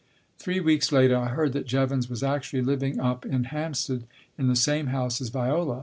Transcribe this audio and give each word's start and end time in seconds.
Three 0.39 0.59
weeks 0.59 0.91
later 0.91 1.15
I 1.15 1.27
heard 1.27 1.53
that 1.53 1.67
Jevons 1.67 2.09
was 2.09 2.23
actually 2.23 2.63
living 2.63 2.99
up 2.99 3.23
in 3.23 3.43
Hampstead 3.43 4.07
in 4.35 4.47
the 4.47 4.55
same 4.55 4.87
house 4.87 5.21
as 5.21 5.29
Viola. 5.29 5.79